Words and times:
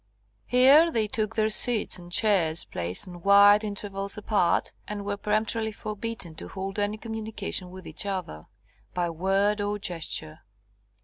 Here 0.47 0.89
they 0.91 1.05
took 1.07 1.35
their 1.35 1.51
seats 1.51 1.99
on 1.99 2.09
chairs 2.09 2.65
placed 2.65 3.07
at 3.07 3.23
wide 3.23 3.63
intervals 3.63 4.17
apart, 4.17 4.73
and 4.87 5.05
were 5.05 5.15
peremptorily 5.15 5.71
forbidden 5.71 6.33
to 6.37 6.47
hold 6.47 6.79
any 6.79 6.97
communication 6.97 7.69
with 7.69 7.85
each 7.85 8.07
other, 8.07 8.47
by 8.95 9.11
word 9.11 9.61
or 9.61 9.77
gesture. 9.77 10.39